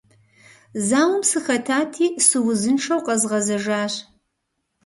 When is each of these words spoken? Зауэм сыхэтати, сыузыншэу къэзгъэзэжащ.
Зауэм 0.87 1.21
сыхэтати, 1.29 2.05
сыузыншэу 2.27 3.01
къэзгъэзэжащ. 3.05 3.93